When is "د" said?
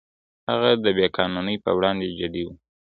0.83-0.85